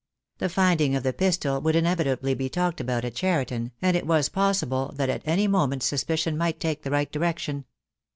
[0.39, 4.29] The finding of the pistol would inevitably be talked about at Cheriton, and it was
[4.29, 7.65] possible that at any moment suspicion might take the right direction.